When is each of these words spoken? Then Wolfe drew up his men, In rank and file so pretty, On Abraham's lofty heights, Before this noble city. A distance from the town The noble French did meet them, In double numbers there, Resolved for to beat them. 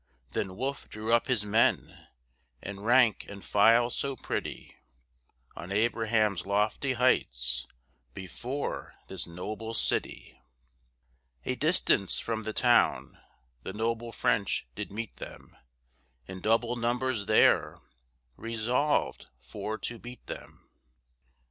Then 0.31 0.55
Wolfe 0.55 0.89
drew 0.89 1.13
up 1.13 1.27
his 1.27 1.45
men, 1.45 2.07
In 2.59 2.79
rank 2.79 3.27
and 3.29 3.45
file 3.45 3.91
so 3.91 4.15
pretty, 4.15 4.75
On 5.55 5.71
Abraham's 5.71 6.43
lofty 6.47 6.93
heights, 6.93 7.67
Before 8.15 8.95
this 9.09 9.27
noble 9.27 9.75
city. 9.75 10.41
A 11.45 11.53
distance 11.53 12.17
from 12.19 12.41
the 12.41 12.51
town 12.51 13.19
The 13.61 13.73
noble 13.73 14.11
French 14.11 14.65
did 14.73 14.91
meet 14.91 15.17
them, 15.17 15.55
In 16.27 16.41
double 16.41 16.75
numbers 16.75 17.27
there, 17.27 17.79
Resolved 18.37 19.27
for 19.39 19.77
to 19.77 19.99
beat 19.99 20.25
them. 20.25 20.67